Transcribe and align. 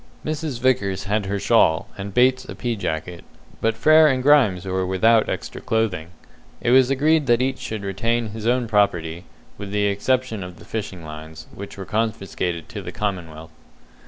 Mrs. 0.25 0.59
Vickers 0.59 1.03
had 1.03 1.27
her 1.27 1.39
shawl, 1.39 1.87
and 1.95 2.11
Bates 2.11 2.43
a 2.45 2.55
pea 2.55 2.75
jacket, 2.75 3.23
but 3.61 3.77
Frere 3.77 4.07
and 4.07 4.23
Grimes 4.23 4.65
were 4.65 4.83
without 4.83 5.29
extra 5.29 5.61
clothing. 5.61 6.07
It 6.59 6.71
was 6.71 6.89
agreed 6.89 7.27
that 7.27 7.39
each 7.39 7.59
should 7.59 7.83
retain 7.83 8.29
his 8.29 8.47
own 8.47 8.67
property, 8.67 9.25
with 9.59 9.69
the 9.69 9.85
exception 9.85 10.43
of 10.43 10.57
the 10.57 10.65
fishing 10.65 11.05
lines, 11.05 11.45
which 11.53 11.77
were 11.77 11.85
confiscated 11.85 12.67
to 12.69 12.81
the 12.81 12.91
commonwealth. 12.91 13.51